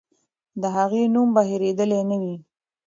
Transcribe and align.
د 0.61 0.63
هغې 0.75 1.03
نوم 1.13 1.27
به 1.35 1.41
هېرېدلی 1.49 2.01
نه 2.09 2.17
وي. 2.21 2.35